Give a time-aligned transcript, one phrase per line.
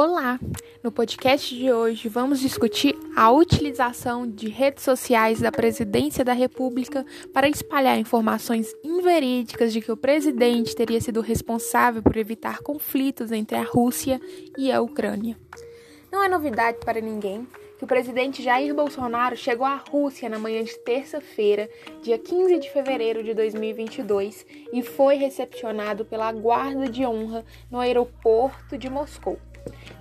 [0.00, 0.38] Olá!
[0.80, 7.04] No podcast de hoje vamos discutir a utilização de redes sociais da Presidência da República
[7.34, 13.56] para espalhar informações inverídicas de que o presidente teria sido responsável por evitar conflitos entre
[13.56, 14.20] a Rússia
[14.56, 15.36] e a Ucrânia.
[16.12, 17.44] Não é novidade para ninguém
[17.76, 21.68] que o presidente Jair Bolsonaro chegou à Rússia na manhã de terça-feira,
[22.02, 28.78] dia 15 de fevereiro de 2022, e foi recepcionado pela Guarda de Honra no aeroporto
[28.78, 29.38] de Moscou.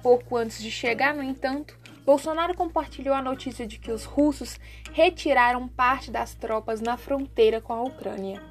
[0.02, 4.60] Pouco antes de chegar, no entanto, Bolsonaro compartilhou a notícia de que os russos
[4.94, 8.42] retiraram parte das tropas na fronteira com a Ucrânia.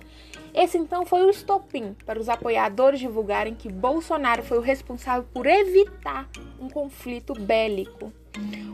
[0.52, 5.46] Esse então foi o estopim para os apoiadores divulgarem que Bolsonaro foi o responsável por
[5.46, 8.12] evitar um conflito bélico.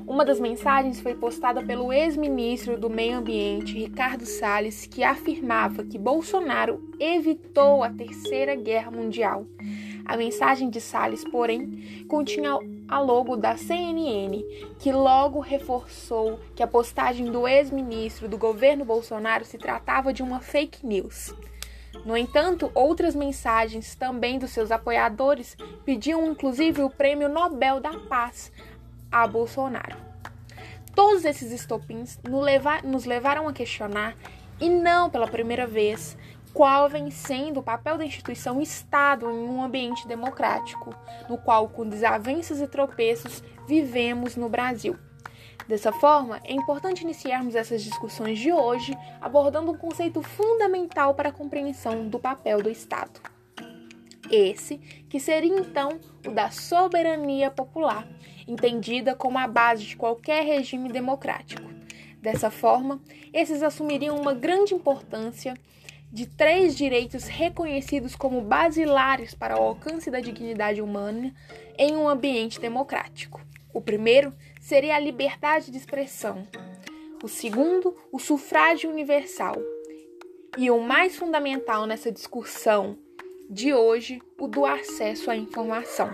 [0.07, 5.97] Uma das mensagens foi postada pelo ex-ministro do Meio Ambiente, Ricardo Salles, que afirmava que
[5.97, 9.47] Bolsonaro evitou a Terceira Guerra Mundial.
[10.05, 14.45] A mensagem de Salles, porém, continha a logo da CNN,
[14.79, 20.41] que logo reforçou que a postagem do ex-ministro do governo Bolsonaro se tratava de uma
[20.41, 21.35] fake news.
[22.05, 28.51] No entanto, outras mensagens também dos seus apoiadores pediam inclusive o Prêmio Nobel da Paz
[29.11, 29.97] a Bolsonaro.
[30.95, 32.19] Todos esses estopins
[32.85, 34.17] nos levaram a questionar,
[34.61, 36.17] e não pela primeira vez,
[36.53, 40.95] qual vem sendo o papel da instituição Estado em um ambiente democrático,
[41.29, 44.97] no qual, com desavenças e tropeços, vivemos no Brasil.
[45.67, 51.33] Dessa forma, é importante iniciarmos essas discussões de hoje abordando um conceito fundamental para a
[51.33, 53.21] compreensão do papel do Estado.
[54.31, 58.07] Esse que seria então o da soberania popular,
[58.47, 61.71] entendida como a base de qualquer regime democrático.
[62.21, 63.01] Dessa forma,
[63.33, 65.55] esses assumiriam uma grande importância
[66.13, 71.35] de três direitos reconhecidos como basilares para o alcance da dignidade humana
[71.79, 73.41] em um ambiente democrático.
[73.73, 76.47] O primeiro seria a liberdade de expressão,
[77.25, 79.57] o segundo, o sufrágio universal,
[80.59, 82.99] e o mais fundamental nessa discussão
[83.49, 86.11] de hoje, o do acesso à informação.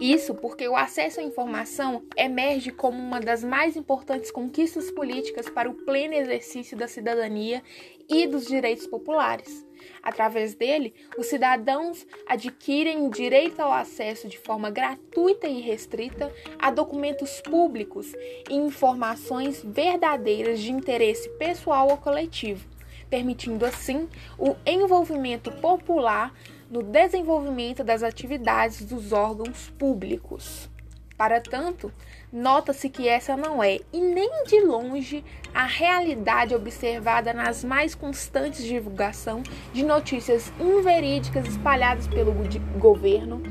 [0.00, 5.68] Isso porque o acesso à informação emerge como uma das mais importantes conquistas políticas para
[5.68, 7.62] o pleno exercício da cidadania
[8.08, 9.62] e dos direitos populares.
[10.02, 16.70] Através dele, os cidadãos adquirem o direito ao acesso de forma gratuita e restrita a
[16.70, 18.10] documentos públicos
[18.48, 22.66] e informações verdadeiras de interesse pessoal ou coletivo,
[23.10, 26.32] permitindo assim o envolvimento popular
[26.70, 30.70] no desenvolvimento das atividades dos órgãos públicos.
[31.16, 31.92] Para tanto,
[32.32, 35.22] nota-se que essa não é, e nem de longe,
[35.52, 39.42] a realidade observada nas mais constantes divulgação
[39.72, 42.32] de notícias inverídicas espalhadas pelo
[42.78, 43.42] governo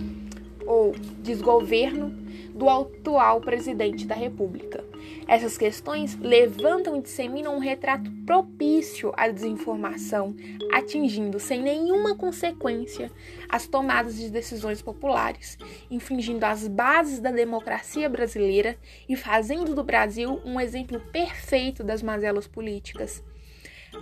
[0.66, 4.84] ou desgoverno do atual presidente da República.
[5.28, 10.36] Essas questões levantam e disseminam um retrato propício à desinformação,
[10.74, 13.12] atingindo sem nenhuma consequência
[13.48, 15.58] as tomadas de decisões populares,
[15.90, 18.78] infringindo as bases da democracia brasileira
[19.08, 23.24] e fazendo do Brasil um exemplo perfeito das mazelas políticas.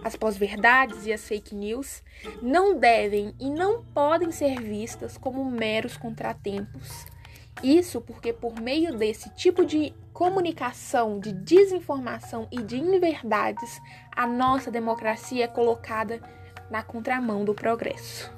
[0.04, 2.04] As pós-verdades e as fake news
[2.42, 7.06] não devem e não podem ser vistas como meros contratempos
[7.64, 13.80] isso porque, por meio desse tipo de comunicação, de desinformação e de inverdades,
[14.16, 16.22] a nossa democracia é colocada
[16.70, 18.37] na contramão do progresso.